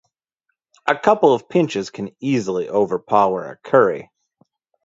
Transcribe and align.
A 0.87 0.97
couple 0.97 1.31
of 1.31 1.47
pinches 1.47 1.91
can 1.91 2.15
easily 2.19 2.67
overpower 2.67 3.45
a 3.45 3.57
curry. 3.57 4.09